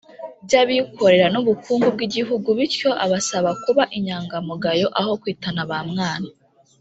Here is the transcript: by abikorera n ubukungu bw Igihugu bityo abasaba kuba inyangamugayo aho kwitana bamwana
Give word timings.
by 0.45 0.53
abikorera 0.61 1.27
n 1.31 1.35
ubukungu 1.41 1.87
bw 1.95 2.01
Igihugu 2.07 2.47
bityo 2.57 2.89
abasaba 3.05 3.49
kuba 3.63 3.83
inyangamugayo 3.97 4.87
aho 4.99 5.11
kwitana 5.21 5.63
bamwana 5.71 6.29